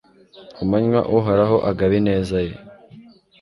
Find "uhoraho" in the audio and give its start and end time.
1.17-1.57